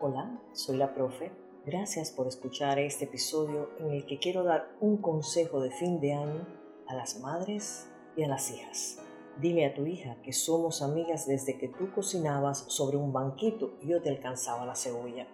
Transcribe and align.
Hola, 0.00 0.40
soy 0.52 0.76
la 0.76 0.94
profe. 0.94 1.32
Gracias 1.66 2.12
por 2.12 2.28
escuchar 2.28 2.78
este 2.78 3.06
episodio 3.06 3.70
en 3.80 3.90
el 3.90 4.06
que 4.06 4.20
quiero 4.20 4.44
dar 4.44 4.70
un 4.80 4.98
consejo 4.98 5.60
de 5.60 5.72
fin 5.72 5.98
de 5.98 6.12
año 6.12 6.46
a 6.86 6.94
las 6.94 7.18
madres 7.18 7.90
y 8.16 8.22
a 8.22 8.28
las 8.28 8.48
hijas. 8.52 9.00
Dile 9.40 9.66
a 9.66 9.74
tu 9.74 9.86
hija 9.86 10.22
que 10.22 10.32
somos 10.32 10.82
amigas 10.82 11.26
desde 11.26 11.58
que 11.58 11.66
tú 11.66 11.90
cocinabas 11.92 12.58
sobre 12.68 12.96
un 12.96 13.12
banquito 13.12 13.72
y 13.82 13.88
yo 13.88 14.00
te 14.00 14.10
alcanzaba 14.10 14.64
la 14.66 14.76
cebolla. 14.76 15.26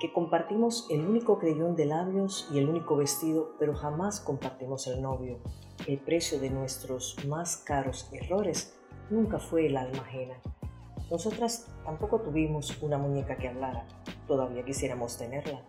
Que 0.00 0.12
compartimos 0.12 0.88
el 0.90 1.06
único 1.06 1.38
creyón 1.38 1.76
de 1.76 1.84
labios 1.84 2.48
y 2.52 2.58
el 2.58 2.68
único 2.68 2.96
vestido, 2.96 3.54
pero 3.60 3.76
jamás 3.76 4.18
compartimos 4.18 4.88
el 4.88 5.00
novio. 5.00 5.38
El 5.86 6.00
precio 6.00 6.40
de 6.40 6.50
nuestros 6.50 7.24
más 7.28 7.58
caros 7.58 8.08
errores 8.10 8.76
nunca 9.10 9.38
fue 9.38 9.68
el 9.68 9.76
alma 9.76 10.00
ajena. 10.00 10.42
Nosotras 11.10 11.66
tampoco 11.84 12.20
tuvimos 12.20 12.80
una 12.82 12.96
muñeca 12.96 13.36
que 13.36 13.48
hablara, 13.48 13.84
todavía 14.28 14.64
quisiéramos 14.64 15.18
tenerla. 15.18 15.60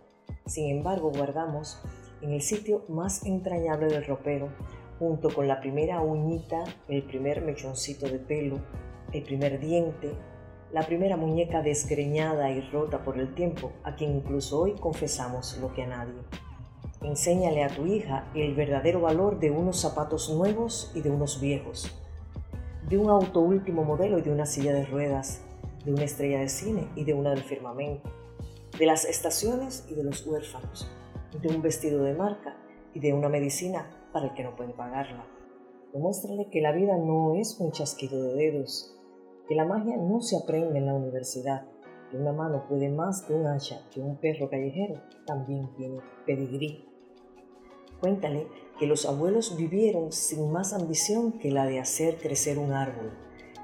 Sin 0.46 0.70
embargo, 0.70 1.10
guardamos 1.10 1.82
en 2.20 2.30
el 2.32 2.42
sitio 2.42 2.84
más 2.88 3.26
entrañable 3.26 3.88
del 3.88 4.06
ropero, 4.06 4.50
junto 5.00 5.34
con 5.34 5.48
la 5.48 5.58
primera 5.58 6.00
uñita, 6.00 6.62
el 6.86 7.02
primer 7.02 7.42
mechoncito 7.42 8.06
de 8.06 8.20
pelo, 8.20 8.60
el 9.12 9.24
primer 9.24 9.58
diente, 9.58 10.12
la 10.72 10.86
primera 10.86 11.16
muñeca 11.16 11.60
desgreñada 11.60 12.52
y 12.52 12.60
rota 12.70 13.02
por 13.02 13.18
el 13.18 13.34
tiempo, 13.34 13.72
a 13.82 13.96
quien 13.96 14.14
incluso 14.14 14.60
hoy 14.60 14.74
confesamos 14.74 15.58
lo 15.60 15.74
que 15.74 15.82
a 15.82 15.88
nadie. 15.88 16.22
Enséñale 17.00 17.64
a 17.64 17.68
tu 17.68 17.84
hija 17.86 18.30
el 18.36 18.54
verdadero 18.54 19.00
valor 19.00 19.40
de 19.40 19.50
unos 19.50 19.80
zapatos 19.80 20.30
nuevos 20.30 20.92
y 20.94 21.00
de 21.00 21.10
unos 21.10 21.40
viejos 21.40 21.92
de 22.88 22.98
un 22.98 23.10
auto 23.10 23.40
último 23.40 23.84
modelo 23.84 24.18
y 24.18 24.22
de 24.22 24.32
una 24.32 24.46
silla 24.46 24.72
de 24.72 24.84
ruedas, 24.84 25.42
de 25.84 25.92
una 25.92 26.04
estrella 26.04 26.40
de 26.40 26.48
cine 26.48 26.88
y 26.96 27.04
de 27.04 27.14
una 27.14 27.30
del 27.30 27.42
firmamento, 27.42 28.10
de 28.78 28.86
las 28.86 29.04
estaciones 29.04 29.86
y 29.88 29.94
de 29.94 30.04
los 30.04 30.26
huérfanos, 30.26 30.90
de 31.40 31.48
un 31.48 31.62
vestido 31.62 32.02
de 32.02 32.14
marca 32.14 32.56
y 32.94 33.00
de 33.00 33.12
una 33.12 33.28
medicina 33.28 33.90
para 34.12 34.26
el 34.26 34.34
que 34.34 34.44
no 34.44 34.56
puede 34.56 34.72
pagarla. 34.72 35.26
Demuéstrale 35.92 36.48
que 36.50 36.60
la 36.60 36.72
vida 36.72 36.96
no 36.96 37.34
es 37.34 37.58
un 37.60 37.70
chasquido 37.72 38.22
de 38.22 38.34
dedos, 38.34 38.96
que 39.48 39.54
la 39.54 39.64
magia 39.64 39.96
no 39.96 40.20
se 40.20 40.36
aprende 40.36 40.78
en 40.78 40.86
la 40.86 40.94
universidad, 40.94 41.66
que 42.10 42.16
una 42.16 42.32
mano 42.32 42.66
puede 42.68 42.88
más 42.88 43.22
que 43.22 43.34
un 43.34 43.46
hacha, 43.46 43.82
que 43.90 44.00
un 44.00 44.16
perro 44.16 44.48
callejero 44.48 45.00
también 45.26 45.72
tiene 45.74 46.00
pedigrí. 46.26 46.88
Cuéntale 48.00 48.46
que 48.78 48.86
los 48.86 49.06
abuelos 49.06 49.56
vivieron 49.56 50.12
sin 50.12 50.50
más 50.50 50.72
ambición 50.72 51.32
que 51.38 51.50
la 51.50 51.66
de 51.66 51.80
hacer 51.80 52.18
crecer 52.18 52.58
un 52.58 52.72
árbol, 52.72 53.12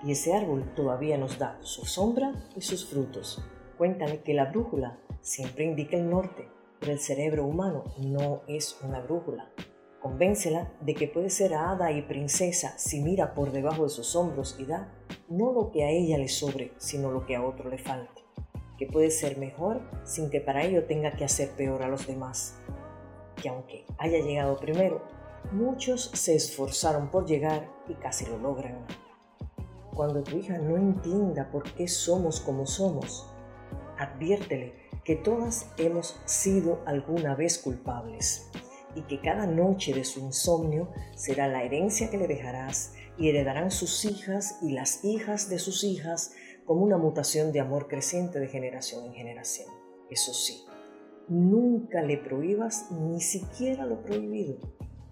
y 0.04 0.12
ese 0.12 0.34
árbol 0.34 0.72
todavía 0.74 1.18
nos 1.18 1.38
da 1.38 1.58
su 1.60 1.84
sombra 1.84 2.32
y 2.56 2.60
sus 2.60 2.86
frutos. 2.86 3.42
Cuéntale 3.76 4.22
que 4.22 4.34
la 4.34 4.46
brújula 4.46 4.98
siempre 5.20 5.64
indica 5.64 5.96
el 5.96 6.08
norte, 6.08 6.48
pero 6.80 6.92
el 6.92 7.00
cerebro 7.00 7.44
humano 7.44 7.84
no 7.98 8.42
es 8.46 8.78
una 8.82 9.00
brújula. 9.00 9.50
Convéncela 10.00 10.72
de 10.80 10.94
que 10.94 11.08
puede 11.08 11.30
ser 11.30 11.54
hada 11.54 11.90
y 11.90 12.02
princesa 12.02 12.78
si 12.78 13.00
mira 13.00 13.34
por 13.34 13.50
debajo 13.50 13.84
de 13.84 13.90
sus 13.90 14.14
hombros 14.14 14.56
y 14.58 14.64
da 14.64 14.94
no 15.28 15.52
lo 15.52 15.72
que 15.72 15.84
a 15.84 15.90
ella 15.90 16.18
le 16.18 16.28
sobre, 16.28 16.72
sino 16.78 17.10
lo 17.10 17.26
que 17.26 17.34
a 17.34 17.44
otro 17.44 17.68
le 17.68 17.78
falte. 17.78 18.22
Que 18.78 18.86
puede 18.86 19.10
ser 19.10 19.38
mejor 19.38 19.80
sin 20.04 20.30
que 20.30 20.40
para 20.40 20.64
ello 20.64 20.84
tenga 20.84 21.12
que 21.12 21.24
hacer 21.24 21.50
peor 21.50 21.82
a 21.82 21.88
los 21.88 22.06
demás 22.06 22.56
que 23.40 23.48
aunque 23.48 23.86
haya 23.98 24.18
llegado 24.18 24.56
primero, 24.56 25.02
muchos 25.52 26.10
se 26.14 26.34
esforzaron 26.34 27.10
por 27.10 27.26
llegar 27.26 27.70
y 27.88 27.94
casi 27.94 28.26
lo 28.26 28.38
logran. 28.38 28.86
Cuando 29.94 30.22
tu 30.22 30.36
hija 30.36 30.58
no 30.58 30.76
entienda 30.76 31.50
por 31.50 31.64
qué 31.74 31.88
somos 31.88 32.40
como 32.40 32.66
somos, 32.66 33.32
adviértele 33.98 34.74
que 35.04 35.16
todas 35.16 35.70
hemos 35.78 36.20
sido 36.24 36.82
alguna 36.86 37.34
vez 37.34 37.58
culpables 37.58 38.48
y 38.94 39.02
que 39.02 39.20
cada 39.20 39.46
noche 39.46 39.92
de 39.94 40.04
su 40.04 40.20
insomnio 40.20 40.92
será 41.16 41.48
la 41.48 41.62
herencia 41.62 42.10
que 42.10 42.18
le 42.18 42.26
dejarás 42.26 42.94
y 43.16 43.28
heredarán 43.28 43.70
sus 43.70 44.04
hijas 44.04 44.58
y 44.62 44.72
las 44.72 45.04
hijas 45.04 45.48
de 45.48 45.58
sus 45.58 45.82
hijas 45.82 46.32
como 46.64 46.82
una 46.82 46.98
mutación 46.98 47.52
de 47.52 47.60
amor 47.60 47.88
creciente 47.88 48.38
de 48.38 48.48
generación 48.48 49.06
en 49.06 49.14
generación. 49.14 49.68
Eso 50.10 50.32
sí, 50.32 50.64
Nunca 51.28 52.02
le 52.02 52.16
prohíbas 52.16 52.90
ni 52.90 53.20
siquiera 53.20 53.84
lo 53.86 54.02
prohibido. 54.02 54.56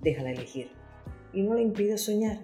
Déjala 0.01 0.31
elegir 0.31 0.71
y 1.33 1.43
no 1.43 1.55
le 1.55 1.63
impides 1.63 2.05
soñar. 2.05 2.39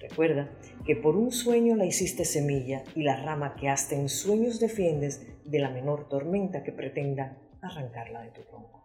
Recuerda 0.00 0.50
que 0.84 0.96
por 0.96 1.16
un 1.16 1.30
sueño 1.30 1.76
la 1.76 1.86
hiciste 1.86 2.24
semilla 2.24 2.82
y 2.94 3.04
la 3.04 3.16
rama 3.16 3.54
que 3.54 3.68
hasta 3.68 3.94
en 3.94 4.08
sueños 4.08 4.60
defiendes 4.60 5.26
de 5.44 5.58
la 5.58 5.70
menor 5.70 6.08
tormenta 6.08 6.62
que 6.62 6.72
pretenda 6.72 7.38
arrancarla 7.62 8.22
de 8.22 8.30
tu 8.30 8.42
tronco. 8.42 8.83